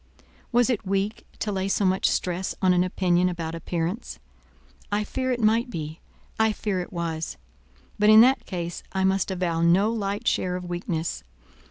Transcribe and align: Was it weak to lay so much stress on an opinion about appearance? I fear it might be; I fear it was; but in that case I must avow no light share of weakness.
Was 0.51 0.71
it 0.71 0.83
weak 0.83 1.27
to 1.37 1.51
lay 1.51 1.67
so 1.67 1.85
much 1.85 2.09
stress 2.09 2.55
on 2.59 2.73
an 2.73 2.83
opinion 2.83 3.29
about 3.29 3.53
appearance? 3.53 4.17
I 4.91 5.03
fear 5.03 5.31
it 5.31 5.39
might 5.39 5.69
be; 5.69 5.99
I 6.39 6.53
fear 6.53 6.79
it 6.81 6.91
was; 6.91 7.37
but 7.99 8.09
in 8.09 8.21
that 8.21 8.47
case 8.47 8.81
I 8.93 9.03
must 9.03 9.29
avow 9.29 9.61
no 9.61 9.91
light 9.91 10.27
share 10.27 10.55
of 10.55 10.65
weakness. 10.65 11.23